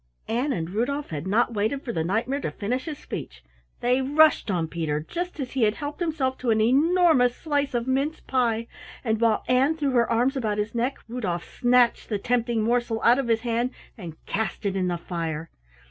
Ann 0.27 0.51
and 0.51 0.71
Rudolf 0.71 1.11
had 1.11 1.27
not 1.27 1.53
waited 1.53 1.83
for 1.83 1.93
the 1.93 2.03
Knight 2.03 2.27
mare 2.27 2.39
to 2.41 2.49
finish 2.49 2.85
his 2.85 2.97
speech. 2.97 3.43
They 3.81 4.01
rushed 4.01 4.49
on 4.49 4.67
Peter, 4.67 4.99
just 5.01 5.39
as 5.39 5.51
he 5.51 5.61
had 5.61 5.75
helped 5.75 5.99
himself 5.99 6.39
to 6.39 6.49
an 6.49 6.59
enormous 6.59 7.35
slice 7.35 7.75
of 7.75 7.85
mince 7.87 8.19
pie, 8.19 8.65
and 9.03 9.21
while 9.21 9.43
Ann 9.47 9.77
threw 9.77 9.91
her 9.91 10.11
arms 10.11 10.35
about 10.35 10.57
his 10.57 10.73
neck, 10.73 10.97
Rudolf 11.07 11.43
snatched 11.45 12.09
the 12.09 12.17
tempting 12.17 12.63
morsel 12.63 12.99
out 13.03 13.19
of 13.19 13.27
his 13.27 13.41
hand 13.41 13.75
and 13.95 14.17
cast 14.25 14.65
it 14.65 14.75
in 14.75 14.87
the 14.87 14.97
fire. 14.97 15.51